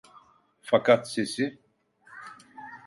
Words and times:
Fakat 0.61 1.09
sesi… 1.11 1.59